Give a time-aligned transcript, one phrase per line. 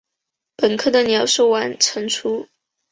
[0.57, 2.47] 本科的鸟是晚成雏。